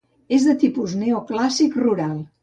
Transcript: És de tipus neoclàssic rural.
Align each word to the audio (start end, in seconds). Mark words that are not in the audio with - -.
És 0.37 0.45
de 0.45 0.53
tipus 0.63 0.95
neoclàssic 1.01 1.77
rural. 1.83 2.17